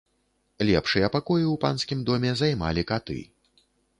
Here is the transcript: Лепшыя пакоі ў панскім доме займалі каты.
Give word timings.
Лепшыя 0.69 1.09
пакоі 1.15 1.43
ў 1.51 1.55
панскім 1.67 2.01
доме 2.09 2.31
займалі 2.41 2.87
каты. 2.93 3.21